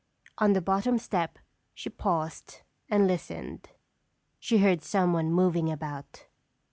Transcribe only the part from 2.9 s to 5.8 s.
listened. She heard someone moving